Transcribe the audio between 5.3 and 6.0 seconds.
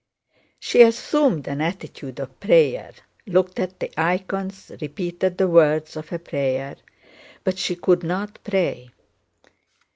the words